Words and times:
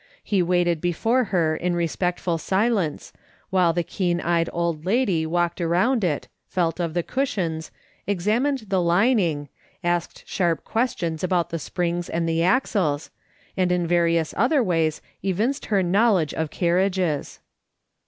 He 0.23 0.41
waited 0.41 0.81
before 0.81 1.25
her 1.25 1.55
in 1.55 1.75
respectful 1.75 2.39
silence, 2.39 3.13
while 3.51 3.71
the 3.71 3.83
keen 3.83 4.19
eyed 4.19 4.49
old 4.51 4.83
lady 4.83 5.27
walked 5.27 5.61
around 5.61 6.03
it, 6.03 6.27
felt 6.47 6.79
of 6.79 6.95
the 6.95 7.03
cushions, 7.03 7.69
examined 8.07 8.63
the 8.69 8.81
lining, 8.81 9.47
asked 9.83 10.23
sharp 10.25 10.63
questions 10.63 11.23
about 11.23 11.51
the 11.51 11.59
springs 11.59 12.09
and 12.09 12.27
the 12.27 12.41
axles, 12.41 13.11
and 13.55 13.71
in 13.71 13.85
various 13.85 14.33
other 14.37 14.63
ways 14.63 15.03
evinced 15.23 15.67
her 15.67 15.83
knowledge 15.83 16.33
of 16.33 16.49
carriages. 16.49 17.39